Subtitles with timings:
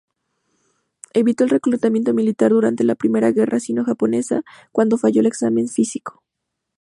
[1.13, 6.23] Evitó el reclutamiento militar durante la Primera guerra sino-japonesa cuando falló el examen físico.